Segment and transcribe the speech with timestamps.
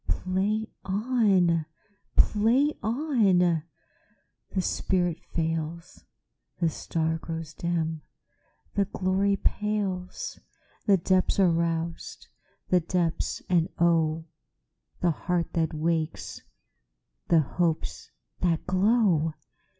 [0.07, 1.67] Play on!
[2.15, 3.61] Play on!
[4.49, 6.05] The spirit fails,
[6.59, 8.01] The star grows dim,
[8.73, 10.39] the glory pales,
[10.87, 14.25] The depths are roused—the depths, and oh!
[15.01, 16.41] The heart that wakes,
[17.27, 18.09] the hopes
[18.39, 19.35] that glow!